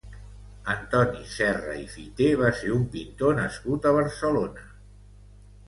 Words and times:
Antoni 0.73 1.21
Serra 1.33 1.75
i 1.81 1.85
Fiter 1.91 2.31
va 2.41 2.51
ser 2.63 2.73
un 2.79 2.89
pintor 2.97 3.39
nascut 3.43 3.89
a 3.89 3.95
Barcelona. 4.01 4.69